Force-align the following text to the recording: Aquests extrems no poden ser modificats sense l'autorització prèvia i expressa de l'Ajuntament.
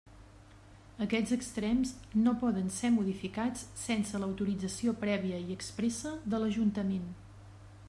Aquests 1.05 1.33
extrems 1.35 1.91
no 2.21 2.33
poden 2.45 2.71
ser 2.77 2.91
modificats 2.95 3.67
sense 3.83 4.23
l'autorització 4.25 4.97
prèvia 5.05 5.45
i 5.47 5.55
expressa 5.59 6.17
de 6.33 6.41
l'Ajuntament. 6.45 7.09